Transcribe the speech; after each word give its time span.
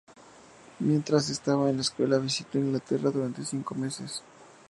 Mientras 0.79 1.29
estaba 1.29 1.69
en 1.69 1.75
la 1.75 1.83
escuela 1.83 2.17
visitó 2.17 2.57
Inglaterra 2.57 3.11
durante 3.11 3.45
cinco 3.45 3.75
meses. 3.75 4.23